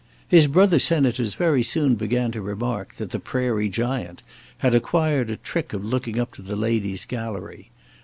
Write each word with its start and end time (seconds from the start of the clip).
His 0.27 0.47
brother 0.47 0.79
senators 0.79 1.35
very 1.35 1.61
soon 1.61 1.93
began 1.93 2.31
to 2.31 2.41
remark 2.41 2.95
that 2.95 3.11
the 3.11 3.19
Prairie 3.19 3.69
Giant 3.69 4.23
had 4.57 4.73
acquired 4.73 5.29
a 5.29 5.37
trick 5.37 5.73
of 5.73 5.85
looking 5.85 6.19
up 6.19 6.33
to 6.33 6.41
the 6.41 6.55
ladies' 6.55 7.05
gallery. 7.05 7.69